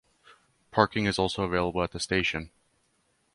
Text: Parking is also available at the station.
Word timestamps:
Parking 0.71 1.05
is 1.05 1.19
also 1.19 1.43
available 1.43 1.83
at 1.83 1.91
the 1.91 1.99
station. 1.99 2.49